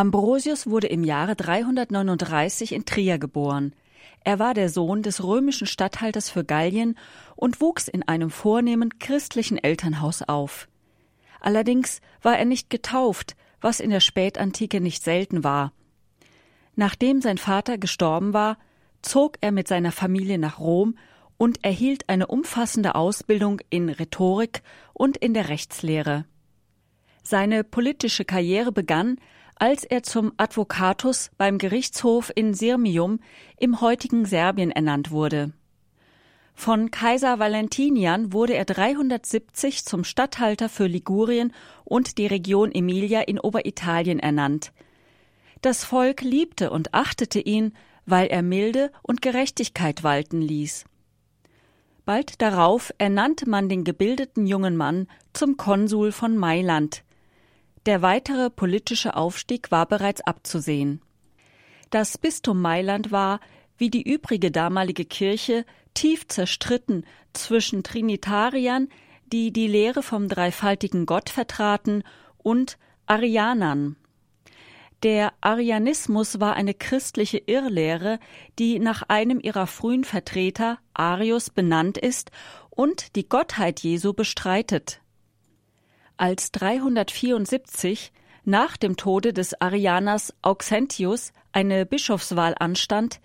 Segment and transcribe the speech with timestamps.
[0.00, 3.74] Ambrosius wurde im Jahre 339 in Trier geboren.
[4.24, 6.96] Er war der Sohn des römischen Statthalters für Gallien
[7.36, 10.68] und wuchs in einem vornehmen christlichen Elternhaus auf.
[11.38, 15.74] Allerdings war er nicht getauft, was in der Spätantike nicht selten war.
[16.76, 18.56] Nachdem sein Vater gestorben war,
[19.02, 20.96] zog er mit seiner Familie nach Rom
[21.36, 24.62] und erhielt eine umfassende Ausbildung in Rhetorik
[24.94, 26.24] und in der Rechtslehre.
[27.22, 29.18] Seine politische Karriere begann,
[29.60, 33.20] als er zum Advocatus beim Gerichtshof in Sirmium
[33.58, 35.52] im heutigen Serbien ernannt wurde.
[36.54, 41.52] Von Kaiser Valentinian wurde er 370 zum Statthalter für Ligurien
[41.84, 44.72] und die Region Emilia in Oberitalien ernannt.
[45.60, 47.74] Das Volk liebte und achtete ihn,
[48.06, 50.86] weil er Milde und Gerechtigkeit walten ließ.
[52.06, 57.04] Bald darauf ernannte man den gebildeten jungen Mann zum Konsul von Mailand.
[57.86, 61.00] Der weitere politische Aufstieg war bereits abzusehen.
[61.90, 63.40] Das Bistum Mailand war,
[63.78, 68.88] wie die übrige damalige Kirche, tief zerstritten zwischen Trinitariern,
[69.32, 72.02] die die Lehre vom dreifaltigen Gott vertraten,
[72.42, 73.96] und Arianern.
[75.02, 78.18] Der Arianismus war eine christliche Irrlehre,
[78.58, 82.30] die nach einem ihrer frühen Vertreter, Arius, benannt ist
[82.68, 85.00] und die Gottheit Jesu bestreitet.
[86.20, 88.12] Als 374
[88.44, 93.22] nach dem Tode des Arianers Auxentius eine Bischofswahl anstand,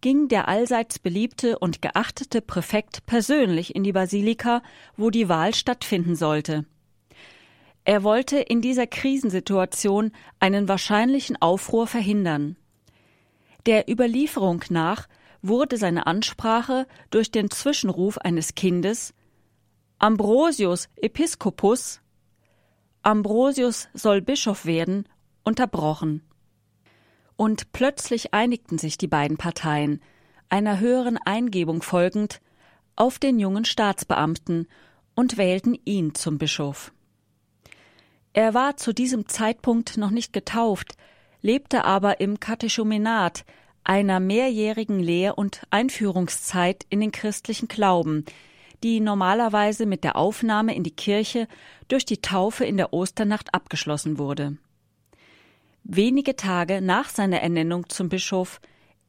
[0.00, 4.60] ging der allseits beliebte und geachtete Präfekt persönlich in die Basilika,
[4.96, 6.64] wo die Wahl stattfinden sollte.
[7.84, 12.56] Er wollte in dieser Krisensituation einen wahrscheinlichen Aufruhr verhindern.
[13.66, 15.06] Der Überlieferung nach
[15.42, 19.14] wurde seine Ansprache durch den Zwischenruf eines Kindes
[20.00, 22.01] Ambrosius Episkopus
[23.02, 25.08] Ambrosius soll Bischof werden
[25.42, 26.22] unterbrochen
[27.36, 30.00] und plötzlich einigten sich die beiden Parteien,
[30.48, 32.40] einer höheren Eingebung folgend,
[32.94, 34.68] auf den jungen Staatsbeamten
[35.16, 36.92] und wählten ihn zum Bischof.
[38.34, 40.94] Er war zu diesem Zeitpunkt noch nicht getauft,
[41.40, 43.44] lebte aber im Katechumenat,
[43.82, 48.24] einer mehrjährigen Lehr- und Einführungszeit in den christlichen Glauben,
[48.82, 51.48] die normalerweise mit der Aufnahme in die Kirche
[51.88, 54.56] durch die Taufe in der Osternacht abgeschlossen wurde.
[55.84, 58.60] Wenige Tage nach seiner Ernennung zum Bischof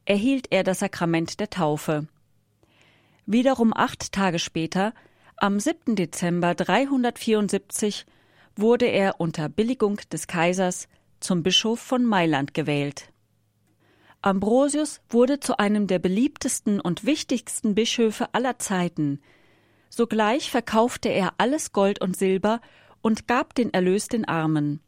[0.04, 2.08] erhielt er das Sakrament der Taufe.
[3.26, 4.92] Wiederum acht Tage später,
[5.36, 5.96] am 7.
[5.96, 8.06] Dezember 374,
[8.56, 10.88] wurde er unter Billigung des Kaisers
[11.20, 13.10] zum Bischof von Mailand gewählt.
[14.20, 19.20] Ambrosius wurde zu einem der beliebtesten und wichtigsten Bischöfe aller Zeiten.
[19.96, 22.60] Sogleich verkaufte er alles Gold und Silber
[23.00, 24.80] und gab den Erlös den Armen.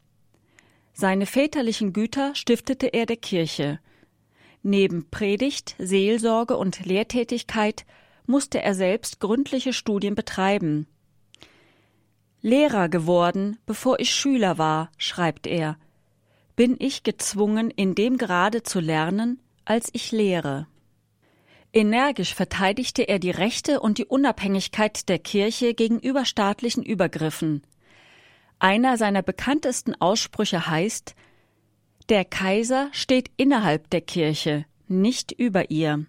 [0.91, 3.79] Seine väterlichen Güter stiftete er der Kirche.
[4.63, 7.85] Neben Predigt, Seelsorge und Lehrtätigkeit
[8.25, 10.87] musste er selbst gründliche Studien betreiben.
[12.41, 15.77] Lehrer geworden, bevor ich Schüler war, schreibt er,
[16.57, 20.67] bin ich gezwungen, in dem Grade zu lernen, als ich lehre.
[21.77, 27.61] Energisch verteidigte er die Rechte und die Unabhängigkeit der Kirche gegenüber staatlichen Übergriffen.
[28.57, 31.13] Einer seiner bekanntesten Aussprüche heißt
[32.09, 36.07] Der Kaiser steht innerhalb der Kirche, nicht über ihr.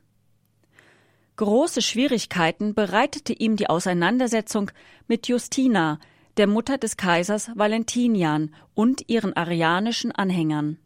[1.36, 4.70] Große Schwierigkeiten bereitete ihm die Auseinandersetzung
[5.06, 6.00] mit Justina,
[6.38, 10.78] der Mutter des Kaisers Valentinian und ihren arianischen Anhängern.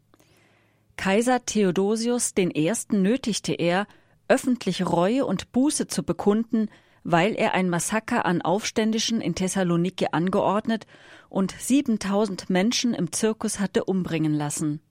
[0.97, 2.73] Kaiser Theodosius I.
[2.91, 3.87] nötigte er,
[4.33, 6.67] öffentlich Reue und Buße zu bekunden,
[7.03, 10.87] weil er ein Massaker an Aufständischen in Thessaloniki angeordnet
[11.29, 14.81] und 7000 Menschen im Zirkus hatte umbringen lassen.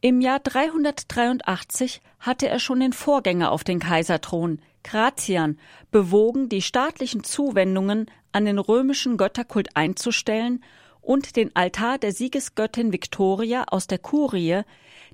[0.00, 5.58] Im Jahr 383 hatte er schon den Vorgänger auf den Kaiserthron, Gratian,
[5.90, 10.64] bewogen, die staatlichen Zuwendungen an den römischen Götterkult einzustellen
[11.08, 14.60] und den Altar der Siegesgöttin Victoria aus der Kurie,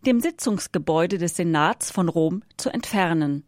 [0.05, 3.45] dem Sitzungsgebäude des Senats von Rom, zu entfernen.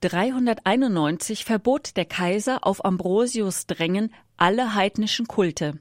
[0.00, 5.80] 391 verbot der Kaiser auf Ambrosius Drängen alle heidnischen Kulte.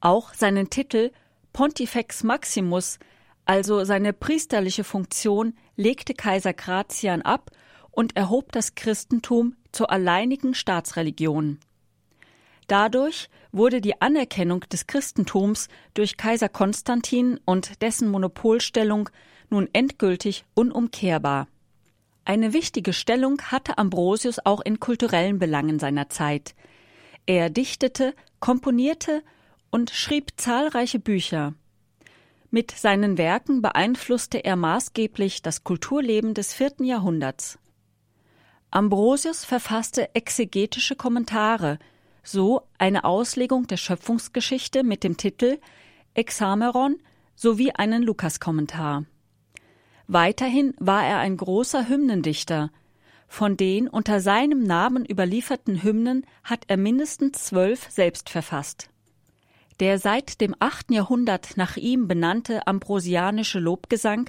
[0.00, 1.10] Auch seinen Titel
[1.54, 2.98] Pontifex Maximus,
[3.46, 7.50] also seine priesterliche Funktion, legte Kaiser Gratian ab
[7.90, 11.60] und erhob das Christentum zur alleinigen Staatsreligion.
[12.68, 19.08] Dadurch wurde die Anerkennung des Christentums durch Kaiser Konstantin und dessen Monopolstellung
[19.50, 21.48] nun endgültig unumkehrbar.
[22.26, 26.54] Eine wichtige Stellung hatte Ambrosius auch in kulturellen Belangen seiner Zeit.
[27.24, 29.22] Er dichtete, komponierte
[29.70, 31.54] und schrieb zahlreiche Bücher.
[32.50, 37.58] Mit seinen Werken beeinflusste er maßgeblich das Kulturleben des vierten Jahrhunderts.
[38.70, 41.78] Ambrosius verfasste exegetische Kommentare,
[42.30, 45.58] so eine Auslegung der Schöpfungsgeschichte mit dem Titel
[46.14, 46.96] Exameron
[47.34, 49.04] sowie einen Lukaskommentar.
[50.06, 52.70] Weiterhin war er ein großer Hymnendichter.
[53.28, 58.88] Von den unter seinem Namen überlieferten Hymnen hat er mindestens zwölf selbst verfasst.
[59.80, 64.28] Der seit dem achten Jahrhundert nach ihm benannte ambrosianische Lobgesang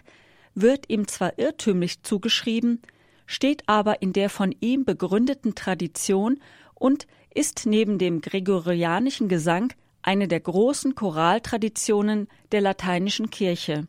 [0.54, 2.82] wird ihm zwar irrtümlich zugeschrieben,
[3.26, 6.40] steht aber in der von ihm begründeten Tradition
[6.76, 13.88] und ist neben dem gregorianischen Gesang eine der großen Choraltraditionen der lateinischen Kirche,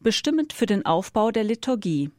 [0.00, 2.10] bestimmend für den Aufbau der Liturgie.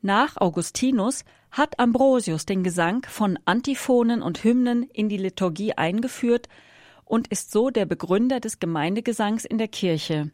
[0.00, 6.48] Nach Augustinus hat Ambrosius den Gesang von Antiphonen und Hymnen in die Liturgie eingeführt
[7.04, 10.30] und ist so der Begründer des Gemeindegesangs in der Kirche.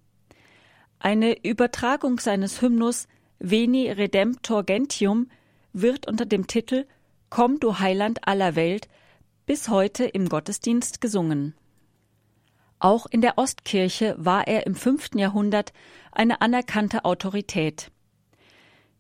[0.99, 3.09] Eine Übertragung seines Hymnus
[3.39, 5.31] Veni Redemptor Gentium
[5.73, 6.87] wird unter dem Titel
[7.31, 8.89] Komm, du Heiland aller Welt
[9.47, 11.55] bis heute im Gottesdienst gesungen.
[12.81, 15.73] Auch in der Ostkirche war er im fünften Jahrhundert
[16.11, 17.93] eine anerkannte Autorität.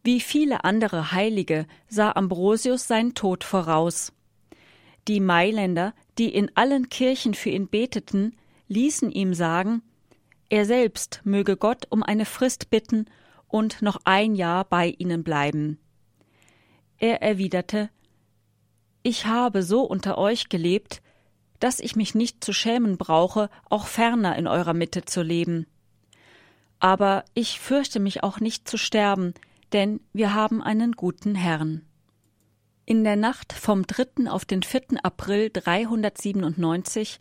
[0.05, 4.13] Wie viele andere Heilige sah Ambrosius seinen Tod voraus.
[5.09, 8.37] Die Mailänder, die in allen Kirchen für ihn beteten,
[8.69, 9.83] ließen ihm sagen,
[10.49, 13.07] er selbst möge Gott um eine Frist bitten
[13.49, 15.79] und noch ein Jahr bei ihnen bleiben.
[16.99, 17.91] Er erwiderte
[19.03, 21.01] Ich habe so unter euch gelebt,
[21.59, 25.67] dass ich mich nicht zu schämen brauche, auch ferner in eurer Mitte zu leben.
[26.81, 29.35] Aber ich fürchte mich auch nicht zu sterben,
[29.73, 31.83] denn wir haben einen guten Herrn.
[32.87, 34.31] In der Nacht vom 3.
[34.31, 35.05] auf den 4.
[35.05, 37.21] April 397,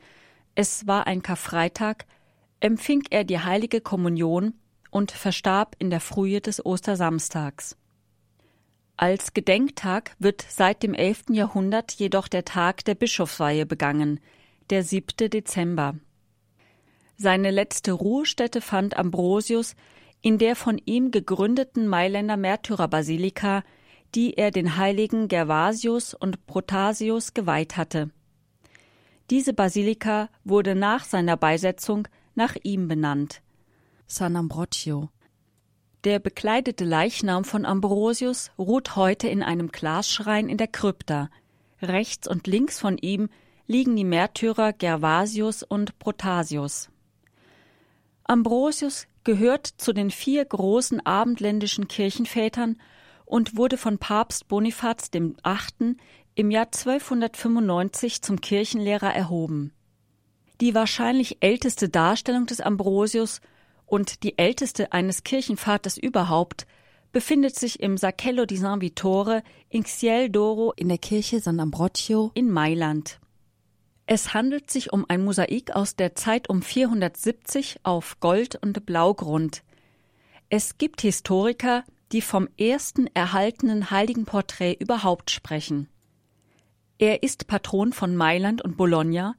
[0.56, 2.06] es war ein Karfreitag,
[2.60, 4.54] empfing er die heilige Kommunion
[4.90, 7.78] und verstarb in der Frühe des Ostersamstags.
[9.01, 11.28] Als Gedenktag wird seit dem 11.
[11.30, 14.19] Jahrhundert jedoch der Tag der Bischofsweihe begangen,
[14.69, 15.30] der 7.
[15.30, 15.96] Dezember.
[17.16, 19.78] Seine letzte Ruhestätte fand Ambrosius
[20.19, 23.63] in der von ihm gegründeten Mailänder Märtyrerbasilika
[24.16, 28.10] die er den Heiligen Gervasius und Protasius geweiht hatte.
[29.30, 33.42] Diese Basilika wurde nach seiner Beisetzung nach ihm benannt.
[34.07, 35.07] San Ambrogio.
[36.06, 41.30] Der bekleidete Leichnam von Ambrosius ruht heute in einem Glasschrein in der Krypta.
[41.81, 43.30] Rechts und links von ihm
[43.68, 46.90] liegen die Märtyrer Gervasius und Protasius.
[48.24, 52.80] Ambrosius gehört zu den vier großen abendländischen Kirchenvätern
[53.25, 55.98] und wurde von Papst Bonifaz VIII.
[56.36, 59.74] im Jahr 1295 zum Kirchenlehrer erhoben.
[60.62, 63.42] Die wahrscheinlich älteste Darstellung des Ambrosius
[63.90, 66.68] und die älteste eines Kirchenvaters überhaupt
[67.12, 72.32] befindet sich im Sachello di San Vittore in Ciel d'Oro in der Kirche San Ambrogio
[72.36, 73.20] in Mailand.
[74.06, 79.64] Es handelt sich um ein Mosaik aus der Zeit um 470 auf Gold- und Blaugrund.
[80.50, 85.90] Es gibt Historiker, die vom ersten erhaltenen Heiligenporträt überhaupt sprechen.
[86.98, 89.36] Er ist Patron von Mailand und Bologna.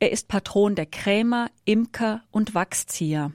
[0.00, 3.32] Er ist Patron der Krämer, Imker und Wachszieher.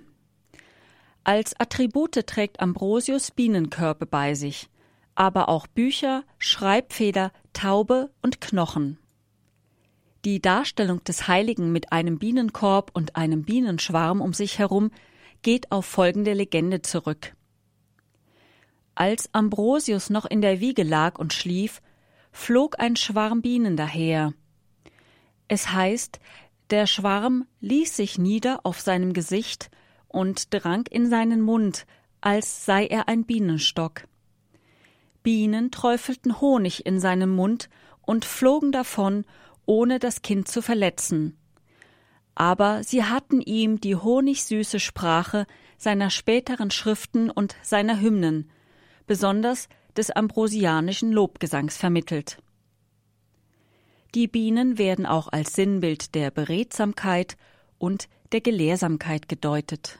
[1.25, 4.69] Als Attribute trägt Ambrosius Bienenkörbe bei sich,
[5.15, 8.99] aber auch Bücher, Schreibfeder, Taube und Knochen.
[10.23, 14.91] Die Darstellung des Heiligen mit einem Bienenkorb und einem Bienenschwarm um sich herum
[15.41, 17.35] geht auf folgende Legende zurück.
[18.93, 21.81] Als Ambrosius noch in der Wiege lag und schlief,
[22.31, 24.35] flog ein Schwarm Bienen daher.
[25.47, 26.19] Es heißt,
[26.69, 29.71] der Schwarm ließ sich nieder auf seinem Gesicht
[30.15, 31.85] und drang in seinen Mund,
[32.21, 34.07] als sei er ein Bienenstock.
[35.23, 37.69] Bienen träufelten Honig in seinem Mund
[38.01, 39.25] und flogen davon,
[39.65, 41.37] ohne das Kind zu verletzen.
[42.33, 48.49] Aber sie hatten ihm die honigsüße Sprache seiner späteren Schriften und seiner Hymnen,
[49.07, 49.67] besonders
[49.97, 52.41] des ambrosianischen Lobgesangs vermittelt.
[54.13, 57.35] Die Bienen werden auch als Sinnbild der Beredsamkeit
[57.77, 59.99] und der Gelehrsamkeit gedeutet.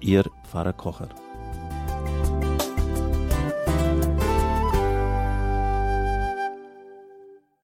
[0.00, 1.08] Ihr Pfarrer Kocher.